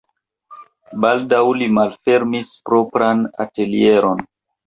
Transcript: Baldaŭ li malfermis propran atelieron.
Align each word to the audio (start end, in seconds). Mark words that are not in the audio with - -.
Baldaŭ 1.03 1.41
li 1.59 1.67
malfermis 1.75 2.51
propran 2.71 3.21
atelieron. 3.45 4.27